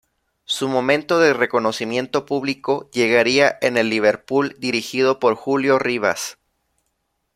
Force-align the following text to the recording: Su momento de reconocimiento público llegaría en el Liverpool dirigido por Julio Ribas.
Su 0.45 0.67
momento 0.67 1.19
de 1.19 1.31
reconocimiento 1.31 2.25
público 2.25 2.89
llegaría 2.91 3.59
en 3.61 3.77
el 3.77 3.89
Liverpool 3.91 4.55
dirigido 4.57 5.19
por 5.19 5.35
Julio 5.35 5.77
Ribas. 5.77 6.39